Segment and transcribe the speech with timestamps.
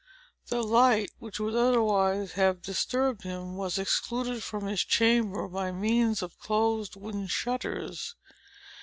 [0.47, 6.23] The light, which would otherwise have disturbed him, was excluded from his chamber by means
[6.23, 8.15] of closed wooden shutters.